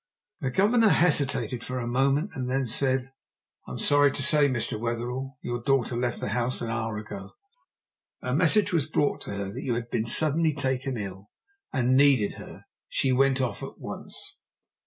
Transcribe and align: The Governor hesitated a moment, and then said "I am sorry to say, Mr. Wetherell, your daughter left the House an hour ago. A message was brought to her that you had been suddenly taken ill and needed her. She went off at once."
The 0.39 0.49
Governor 0.49 0.89
hesitated 0.89 1.63
a 1.69 1.85
moment, 1.85 2.31
and 2.33 2.49
then 2.49 2.65
said 2.65 3.11
"I 3.67 3.71
am 3.73 3.77
sorry 3.77 4.09
to 4.13 4.23
say, 4.23 4.47
Mr. 4.49 4.79
Wetherell, 4.79 5.37
your 5.43 5.61
daughter 5.61 5.95
left 5.95 6.19
the 6.21 6.29
House 6.29 6.59
an 6.59 6.71
hour 6.71 6.97
ago. 6.97 7.33
A 8.19 8.33
message 8.33 8.73
was 8.73 8.87
brought 8.89 9.21
to 9.21 9.35
her 9.35 9.51
that 9.53 9.61
you 9.61 9.75
had 9.75 9.91
been 9.91 10.07
suddenly 10.07 10.55
taken 10.55 10.97
ill 10.97 11.29
and 11.71 11.95
needed 11.95 12.39
her. 12.39 12.65
She 12.89 13.11
went 13.11 13.41
off 13.41 13.61
at 13.61 13.77
once." 13.77 14.39